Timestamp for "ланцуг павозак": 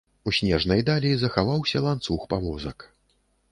1.89-2.91